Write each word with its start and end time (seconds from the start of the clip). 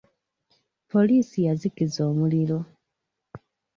Poliisi 0.89 1.39
yazikiza 1.47 2.01
omuliro. 2.11 2.59